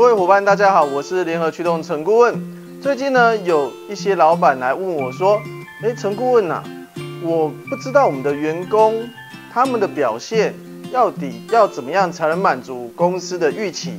[0.00, 2.34] 各位伙伴，大家好，我是联合驱动陈顾问。
[2.80, 5.38] 最近呢，有一些老板来问我说
[5.84, 6.64] ：“诶，陈顾问呐、
[7.22, 9.06] 我不知道我们的员工
[9.52, 10.54] 他们的表现
[10.90, 13.92] 到底要怎么样才能满足公司的预期？”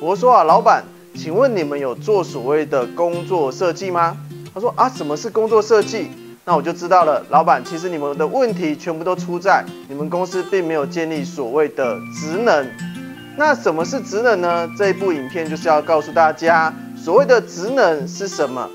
[0.00, 0.84] 我说啊，老板，
[1.16, 4.16] 请问你们有做所谓的工作设计吗？
[4.54, 6.12] 他说啊，什么是工作设计？
[6.44, 12.64] 那我就知道了，老板，其实你们的问题全部都出在你们公司并没有建立所谓的职能。
[13.40, 14.70] 那什么是职能呢？
[14.76, 18.68] 这一部影片就是要告诉大家，所谓的职能是什么。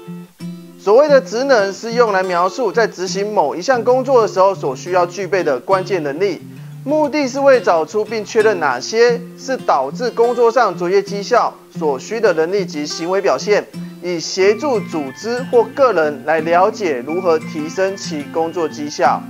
[0.79, 6.41] 所谓的职能是用来描述在执行某一项工作的时候所需要具备的关键能力，
[6.83, 13.63] 目的是为找出并确认哪些是导致工作上卓越绩效所需的能力及行为表现。
[14.01, 19.21] 以协助组织或个人来了解如何提升其工作绩效。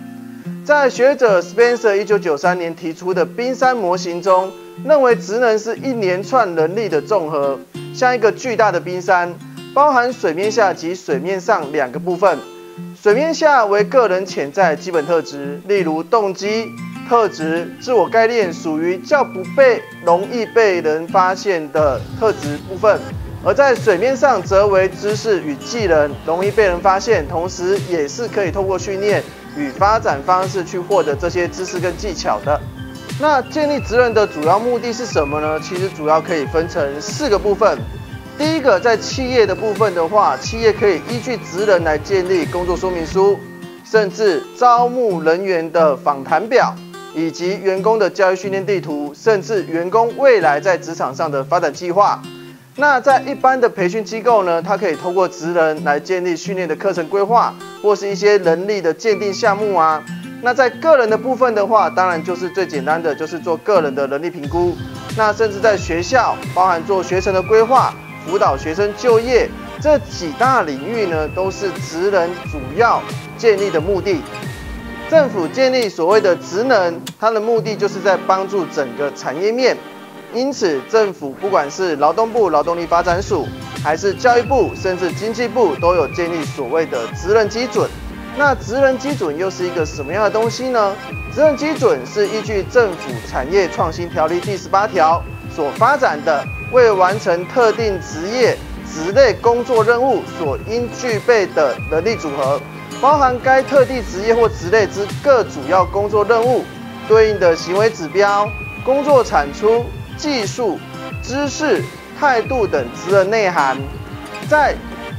[0.63, 4.51] 在学者 Spencer 一九九三年提出的冰山模型中，
[4.83, 7.59] 认为职能是一连串能力的综合，
[7.93, 9.33] 像一个巨大的冰山，
[9.73, 12.37] 包含水面下及水面上两个部分。
[13.01, 16.67] 水面下为个人潜在基本特质，例如动机、
[17.07, 22.99] 特质、自我概念，属于较不被容易被人发现的特质部分。
[23.43, 29.23] 而在水面上则为知识与技能，容易被人发现，同时也是可以透过训练
[29.55, 32.59] 与发展方式去获得这些知识跟技巧的。
[33.17, 35.57] 那建立职能的主要目的是什么呢？
[35.61, 37.79] 其实主要可以分成四个部分。
[38.37, 43.39] 第一个，在企业的部分的话，企业可以依据职能来建立工作说明书，
[43.85, 46.75] 甚至招募人员的访谈表，
[47.15, 52.21] 以及员工的教育训练地图，甚至员工未来在职场上的发展计划。
[52.75, 60.03] 那在一般的培训机构呢，它可以通过职能来建立训练的课程规划，或是一些能力的鉴定项目啊。
[60.45, 64.77] 那在个人的部分的话，当然就是最简单的，就是做个人的能力评估。
[65.17, 67.91] 那甚至在学校，包含做学程的规划、
[68.23, 69.49] 辅导学生就业
[69.81, 73.01] 这几大领域呢，都是职能主要
[73.39, 74.21] 建立的目的。
[75.09, 79.75] 政府建立所谓的职能，它的目的就是在帮助整个产业面。
[80.31, 83.47] 因此，政府不管是劳动部劳动力发展署，
[83.83, 87.89] 还是教育部，甚至经济部，都有建立所谓的职能基准。
[88.37, 90.95] 那职能基准又是一个什么样的东西呢？
[91.33, 95.23] 职能基准是依据政府产业创新条例第十八条
[95.53, 98.57] 所发展的，为完成特定职业
[98.93, 102.59] 职类工作任务所应具备的能力组合，
[103.01, 106.63] 包含该特定职业或职类之各主要工作任务
[107.07, 108.49] 对应的行为指标、
[108.83, 109.85] 工作产出。
[110.17, 110.79] 技术、
[111.21, 111.83] 知识、
[112.17, 113.77] 态度等职能内涵，
[114.49, 114.73] 在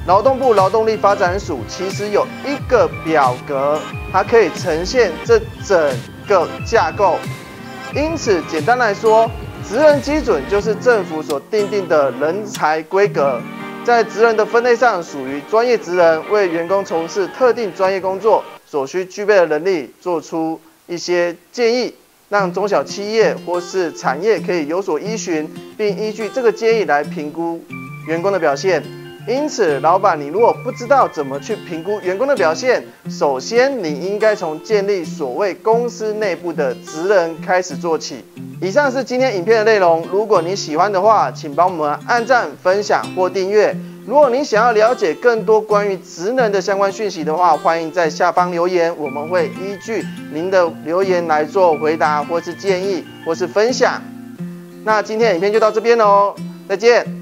[0.07, 3.77] 劳动部劳动力发展署其实有一个表格，
[4.13, 5.37] 它可以呈现这
[5.67, 5.93] 整
[6.29, 7.19] 个架构。
[7.93, 9.29] 因此，简单来说，
[9.69, 13.41] 职能基准就是政府所定定的人才规格，
[13.85, 21.93] 在职能的分类上属于专业职能，为员工从事特定专业工作所需具备的能力做出一些建议。
[22.29, 27.61] 让中小企业或是产业可以有所依循，并依据这个建议来评估
[28.09, 28.83] 员工的表现。
[29.27, 38.25] 因此，老板，你如果不知道怎么去评估员工的表现，首先你应该从建立所谓公司内部的职能开始做起。
[38.63, 40.07] 以上是今天影片的内容。
[40.13, 43.77] 如果你喜欢的话，请帮我们按赞、分享或订阅。
[44.07, 54.01] 如果你想要了解更多关于职能的相关讯息的话，欢迎在下方留言，我们会依据您的留言来做回答，或是建议，或是分享。
[54.85, 56.37] 那今天的影片就到这边喽，
[56.69, 57.16] 再见。